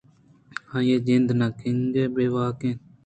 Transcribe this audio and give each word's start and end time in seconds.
آئی 0.75 0.91
ءِ 0.95 1.05
جند 1.05 1.29
نہ 1.39 1.47
گیگ 1.59 1.95
ءُبے 2.01 2.25
واک 2.33 2.59
اَت 2.67 2.79